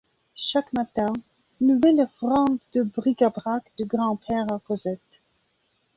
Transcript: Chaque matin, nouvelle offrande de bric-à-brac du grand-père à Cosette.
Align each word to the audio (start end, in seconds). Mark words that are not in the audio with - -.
Chaque 0.39 0.73
matin, 0.73 1.13
nouvelle 1.59 2.01
offrande 2.01 2.57
de 2.73 2.81
bric-à-brac 2.81 3.71
du 3.77 3.85
grand-père 3.85 4.51
à 4.51 4.57
Cosette. 4.59 5.21